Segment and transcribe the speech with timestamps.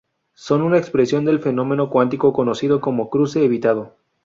[0.33, 3.97] Son una expresión del fenómeno cuántico conocido como cruce evitado.